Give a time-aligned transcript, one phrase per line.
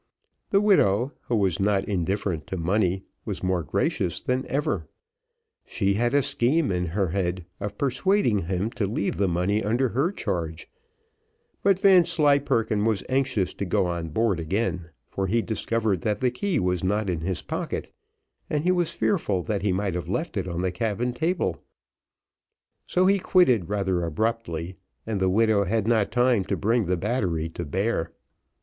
[0.49, 4.87] The widow, who was not indifferent to money, was more gracious than ever.
[5.63, 9.89] She had a scheme in her head of persuading him to leave the money under
[9.89, 10.67] her charge;
[11.61, 16.57] but Vanslyperken was anxious to go on board again, for he discovered that the key
[16.57, 17.91] was not in his pocket,
[18.49, 21.61] and he was fearful that he might have left it on the cabin table;
[22.87, 27.47] so he quitted rather abruptly, and the widow had not time to bring the battery
[27.47, 28.11] to bear.